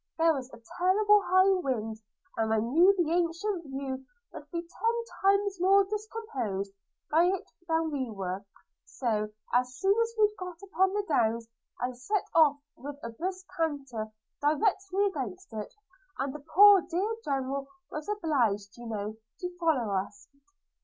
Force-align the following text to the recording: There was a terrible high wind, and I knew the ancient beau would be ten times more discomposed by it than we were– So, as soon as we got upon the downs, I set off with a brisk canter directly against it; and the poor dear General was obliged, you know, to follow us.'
There 0.17 0.33
was 0.33 0.51
a 0.51 0.59
terrible 0.79 1.21
high 1.27 1.59
wind, 1.61 1.97
and 2.35 2.51
I 2.51 2.57
knew 2.57 2.91
the 2.97 3.11
ancient 3.11 3.65
beau 3.65 3.99
would 4.33 4.49
be 4.49 4.63
ten 4.67 5.03
times 5.21 5.61
more 5.61 5.83
discomposed 5.83 6.73
by 7.11 7.25
it 7.25 7.43
than 7.67 7.91
we 7.91 8.09
were– 8.09 8.43
So, 8.85 9.29
as 9.53 9.75
soon 9.77 9.93
as 10.01 10.15
we 10.17 10.33
got 10.39 10.57
upon 10.63 10.93
the 10.93 11.05
downs, 11.07 11.47
I 11.79 11.91
set 11.91 12.23
off 12.33 12.57
with 12.75 12.97
a 13.03 13.11
brisk 13.11 13.45
canter 13.55 14.11
directly 14.41 15.05
against 15.05 15.53
it; 15.53 15.71
and 16.17 16.33
the 16.33 16.39
poor 16.51 16.81
dear 16.81 17.17
General 17.23 17.67
was 17.91 18.09
obliged, 18.09 18.75
you 18.79 18.87
know, 18.87 19.17
to 19.39 19.57
follow 19.59 19.93
us.' 19.93 20.27